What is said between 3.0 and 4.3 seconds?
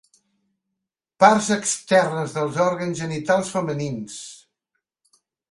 genitals femenins.